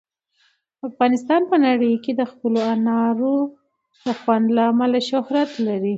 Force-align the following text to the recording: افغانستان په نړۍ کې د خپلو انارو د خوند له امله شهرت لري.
افغانستان 0.87 1.41
په 1.51 1.55
نړۍ 1.65 1.93
کې 2.03 2.11
د 2.19 2.21
خپلو 2.31 2.59
انارو 2.73 3.35
د 4.05 4.07
خوند 4.19 4.45
له 4.55 4.63
امله 4.71 4.99
شهرت 5.09 5.51
لري. 5.67 5.89